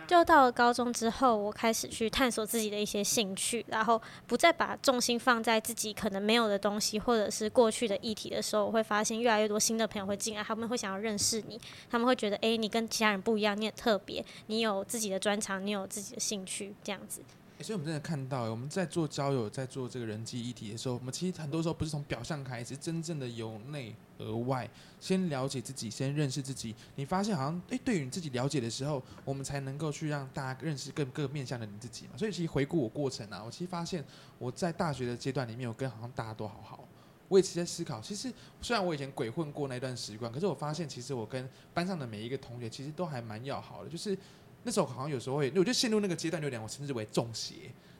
[0.07, 17.23] 就到了高中之后，我开始去探索自己的一些兴趣，然后不再把重心放在自己可能没有的东西，或者是过去的议题的时候，我会发现越来越多新的朋友会进来，他们会想要认识你，他们会觉得，诶，你跟其他人不一样，你很特别，你有自己的专长，你有自己的兴趣，这样子。
[17.63, 24.69] 所以我们真的看到，我们在做交友、在做这个人际议题的时候，我们其实很多时候不是从表象开始，真正的由内而外，
[24.99, 26.75] 先了解自己，先认识自己。
[26.95, 32.13] 你发现好像，诶，对于你自己了解的时候，我们才能够去让大家认识更各面向的你自己嘛。
[32.17, 34.03] 所以其实回顾我过程啊，我其实发现
[34.39, 36.89] 我在大学的阶段里面，我跟好像大家都好好。
[37.29, 44.19] 我也其实在思考，其实虽然我以前鬼混过那段时光，可是我发现其实我跟班上的每一个同学其实都还蛮要好的，就是
[44.63, 47.55] 那时候好像有时候会，我就陷入那个阶段，有点我称之为中邪。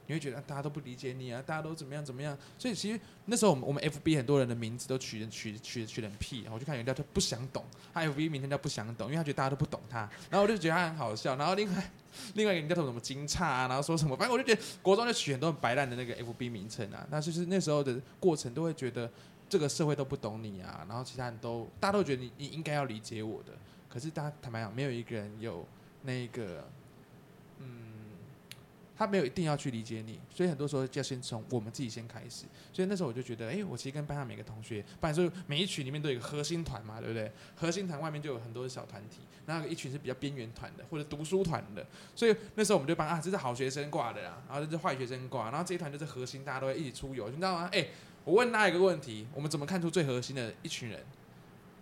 [0.07, 11.91] 你会觉得、大家都不理解你啊，大家都怎么样怎么样，所以其实那时候我们我们 FB 很多人的名字都取人取取取人屁，然后我就看人家他不想懂，他 FB 名称叫不想懂，因为他觉得大家都不懂他，然后我就觉得他很好笑，然后另外
[12.35, 19.09] 另外一个人叫做什么金叉啊，然后说什么，反正我就觉得国中就取很多很白烂的那个 FB 名称啊，那就是那时候的过程都会觉得
[19.47, 23.53] 这个社会都不懂你啊，然后其他人都大家都觉得你你应该要理解我的，
[23.87, 25.65] 可是大家坦白讲，没有一个人有
[26.03, 26.67] 那个
[27.59, 27.89] 嗯。
[28.97, 32.45] 他没有一定要去理解你，所以很多时候就要先从我们自己先开始。
[32.71, 37.31] 所以那时候我就觉得，哎、我其实跟班上每个同学，不然说每一群里面都有一个核心团嘛，对不对？
[37.55, 41.83] 核心团外面就有很多小团体，然后一群是比较边缘团的或者读书团的。
[42.15, 47.67] 所以那时候我们就帮啊，这是好学生挂的啦，然后这是坏学生挂，然后这一团就是核心，大家都会一起出游，你知道吗？
[47.73, 47.87] 哎、
[48.23, 51.03] 我问大家一个问题，我们怎么看出最核心的一群人？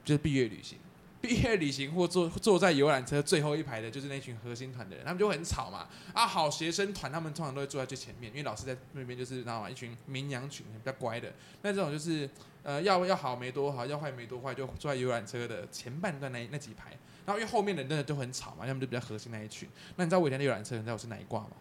[0.06, 0.78] 就是毕业旅行。
[1.22, 5.88] 毕业旅行或坐坐在游览车最后一排的，就是那群核心团的人，他们就很吵嘛。
[6.14, 9.70] 啊，好学生团他们通常都会坐在最前面，因为老师在那边就是知道吗？
[9.70, 11.34] 一群绵羊群，比较乖的。
[11.62, 12.30] 那这种就是
[12.64, 16.92] 呃要要好没多好，要坏没多坏，就坐在游览车的前半段那那几排。
[17.26, 19.68] 然后因为后面的人真的都很吵嘛，他们就比较核心那一群。
[19.98, 21.52] 那你知道我以前的游览车，你知道我是哪一挂吗？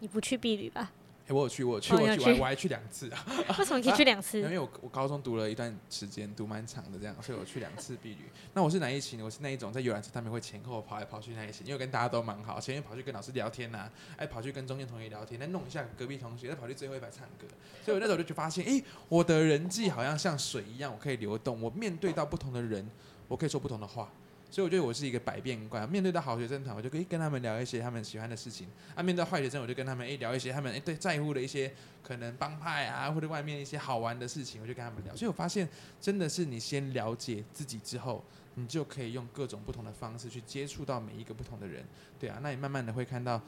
[0.00, 0.92] 你不去避旅吧？
[1.28, 3.24] 哎，我有去，我有去，哦我有去，我还去我还去两次啊。
[3.58, 4.48] 为什么可以去两次 因？
[4.48, 8.30] 为我我高中读了一段时间，读蛮长的这样，所以我去两次避旅。
[8.54, 9.24] 那我是哪一期呢？
[9.24, 17.46] 我是那一种在游览车上面会前后跑来跑去那一期，因为跟大家都蛮好，前面跑去跟老师聊天呐、哎跑去跟中间同学聊天，再弄一下隔壁同学，再跑去最后一排唱歌。
[17.84, 21.60] 所以我那时候就就发现，哎、我的人际好像像水一样，我可以流动。
[21.60, 22.88] 我面对到不同的人，
[23.28, 24.10] 我可以说不同的话。
[24.50, 25.86] 所以我觉得我是一个百变怪。
[25.86, 31.72] 面对到好学生团，我就可以跟他们聊一些他们喜欢的事情；啊，面对坏学生，我就跟他们诶聊一些他们诶对在乎的一些
[32.02, 35.14] 可能帮派啊，或者外面一些好玩的事情，我就跟他们聊。
[35.14, 35.68] 所以我发现，
[36.00, 38.24] 真的是你先了解自己之后，
[38.58, 41.84] 你就可以用各种不同的方式去接触到每一个不同的人。
[42.18, 43.40] 对啊，那你慢慢的会看到，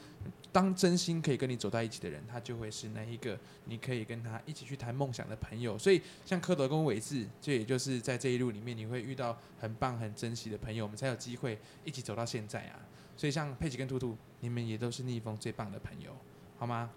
[0.52, 5.76] 当真心可以跟你走在一起的人，他就会是那一个你可以跟他一起去谈梦想的朋友。
[5.76, 12.78] 所以像蝌蚪跟伟志，这也就是在这一路里面，你会遇到很棒、很珍惜的朋友，我们才有机会一起走到现在啊。
[13.16, 16.16] 所以像佩奇跟兔兔，你们也都是逆风最棒的朋友，
[16.58, 16.90] 好吗？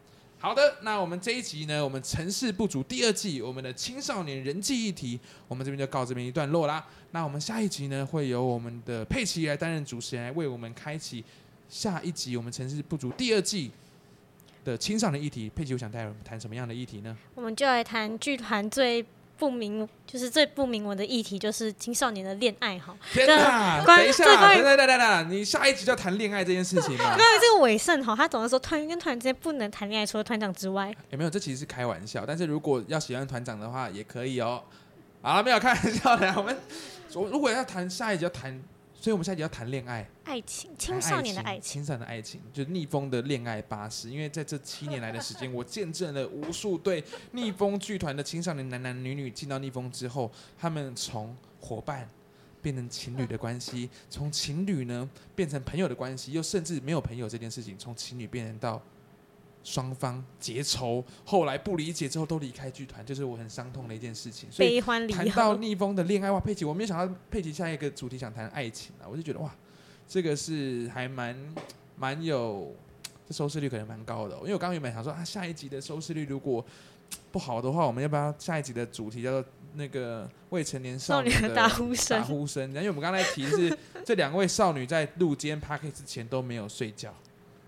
[0.43, 5.17] 好的，那我们这一集呢，我们城市不足第二季，我们的青少年人际议题，
[5.47, 6.85] 我们这边就告这边一段落啦。
[7.11, 11.23] 那我们下一集呢，会由我们的佩奇来担任主持人，来为我们开启
[11.69, 13.71] 下一集我们城市不足第二季
[14.65, 15.49] 的青少年议题。
[15.49, 17.17] 佩奇，我想带我们谈什么样的议题呢？
[17.35, 19.01] 我们就来谈剧团最
[19.37, 22.95] 不明，就是最不明文的议题，就是青少年的恋爱哈。
[23.11, 23.83] 天哪！
[23.83, 27.15] 关等一下，这关于等等等等等，你下一集就要谈恋爱这件事情吗？
[27.17, 30.93] 没有这个伟盛哈，他总是说团员跟团员之间不能谈恋爱，除了团长之外。
[31.09, 31.29] 有没有？
[31.29, 34.63] 这其实是开玩笑，但是如果要喜欢团长的话，也可以哦。
[35.21, 36.55] 好了，没有开玩笑的，我们
[37.15, 38.61] 我如果要谈下一集要谈，
[39.03, 44.09] 所以我们下一集要谈恋爱，爱情，青少年的爱情，青少年的爱情，就是逆风的恋爱巴士。
[44.09, 52.07] 因为在这七年来的时间， 我见证了无数对逆风剧团的青少年男男女女进到逆风之后，他们从伙伴。
[52.61, 58.81] 变成情侣的关系，从情侣呢变成朋友的关系，又甚至没有朋友这件事情，从情侣变成到
[59.63, 64.51] 双方结仇，后来不理解之后都离开剧团，这是我很伤痛的一件事情。
[64.51, 65.55] 所以谈到。
[65.63, 69.55] 逆风的恋爱哇，佩奇，我没有想到佩奇下一个主题想谈爱情啊，我就觉得哇，
[70.07, 71.37] 这个是还蛮
[71.95, 72.75] 蛮有，
[73.27, 76.65] 这收视率可能蛮高的哦、因为我刚刚原本想说啊，下一集的收视率如果
[77.31, 79.45] 不好的话，我们要不要下一集的主题叫做
[79.75, 82.67] 那个未成年少女的大呼打声，呼声？
[82.69, 87.13] 因为我们刚才提的是这两位少女在录今天 p a r k 之前都没有睡觉。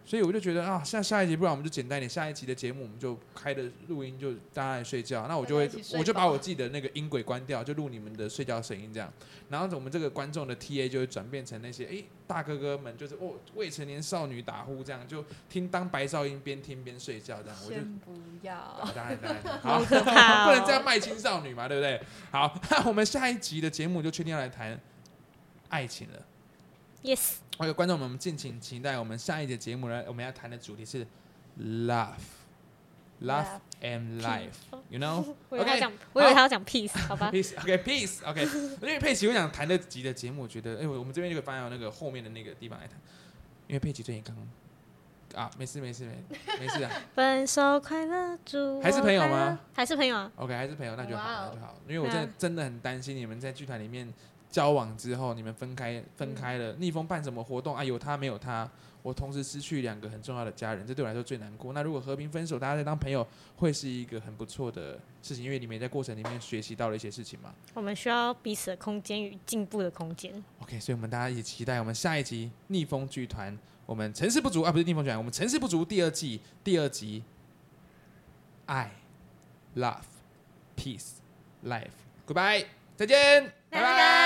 [0.06, 5.28] 所以我就觉得啊，下下一集，不然我们就简单一点，下一集的节目我们就开的录音，就大家来睡觉。
[5.28, 9.12] 那我就会我就把我自己的那个音轨关掉，就录你们的睡觉声音这样。
[9.49, 17.58] 然后我们这个观众的 TA 就会转变成那些诶大哥哥们，就是哦未成年少女打呼这样，就听当白噪音边听边睡觉这样。
[17.64, 18.12] 我就先不
[18.43, 18.91] 要。
[18.95, 21.99] 当然当然， 好，不能这样卖青少女嘛，对不对？
[22.30, 24.80] 好，那我们下一集的节目就确定要来谈
[25.70, 26.22] 爱情了。
[27.03, 31.06] yes，OK，观众们，我们敬请期待我们下一节节目呢，我们要谈的主题是
[31.60, 32.14] love。
[33.22, 35.24] Love and life，you know？
[35.47, 38.43] 我以为他 OK，讲，我以为他要讲 peace，好吧？Peace，OK，Peace，OK。
[38.84, 42.99] 因为佩奇，我想谈的集的节目，我觉得，哎、我们这边就可以放到那个后面的那个地方来谈。
[43.68, 44.36] 因为佩奇最近刚
[45.41, 49.58] 啊，没事没事没没事啊 分手快乐，祝还是朋友吗？
[49.74, 51.78] 还是朋友啊？，OK，还是朋友，那就好，那就好。
[51.88, 54.14] 因为我真的嗯真的很担心你们在剧团里面
[54.56, 57.84] 交往之后，你们分开分开了，逆风办什么活动啊？
[57.84, 61.74] 有他没有他，我同时失去两个很重要的家人，这对我来说最难过。
[61.74, 63.28] 那如果和平分手，大家再当朋友，
[63.58, 67.53] 会是一个很不错的事情，因为你们也在过程里面学习到了一些事情嘛。
[67.74, 70.41] 我们需要彼此的空间与进步的空间。
[70.62, 77.22] OK，所以我们大家一起期待我们下一集逆风剧团，我们成事不足啊，不是逆风剧团，我们成事不足第二季第二集，
[78.68, 78.89] 爱
[79.76, 84.25] ，love，peace，life，goodbye，再见，拜拜。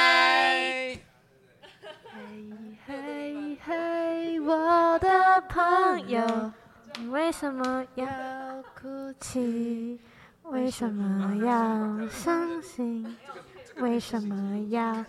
[5.41, 6.51] 朋友，
[6.99, 9.99] 你为什么要要哭泣？
[10.43, 13.15] 为什么要伤心？
[13.77, 15.05] 为什么要？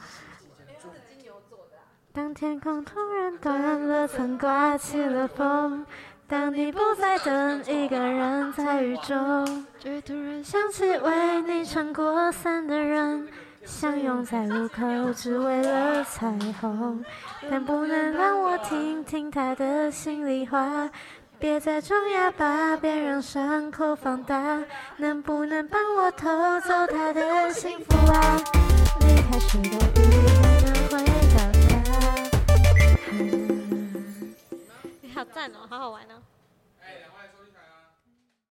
[2.12, 5.86] 当天空突然断了层，刮起了风，
[6.26, 13.28] 当你不再等一个人在雨中，却突然想起为你撑过伞的人，
[13.64, 16.30] 相拥在路口，只为了彩
[16.60, 17.04] 虹。
[17.50, 20.90] 但不能让我听听他的心里话，
[21.38, 24.62] 别再装哑巴，别让伤口放大。
[24.96, 26.28] 能不能帮我偷
[26.60, 28.36] 走他的幸福啊？
[29.00, 30.02] 离开时的雨
[30.42, 31.04] 还能回
[31.36, 31.68] 到家。
[35.14, 36.14] 好赞哦，好好玩哦。